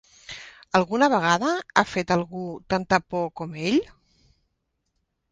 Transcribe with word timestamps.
Alguna 0.77 1.09
vegada 1.13 1.49
ha 1.81 1.83
fet 1.89 2.13
algú 2.15 2.45
tanta 2.75 2.99
por 3.13 3.27
com 3.41 3.53
ell? 3.73 3.77